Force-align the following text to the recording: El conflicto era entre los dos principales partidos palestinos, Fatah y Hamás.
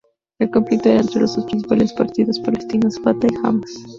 El 0.39 0.49
conflicto 0.49 0.89
era 0.89 1.01
entre 1.01 1.21
los 1.21 1.35
dos 1.35 1.45
principales 1.45 1.93
partidos 1.93 2.39
palestinos, 2.39 2.99
Fatah 3.03 3.27
y 3.31 3.35
Hamás. 3.45 3.85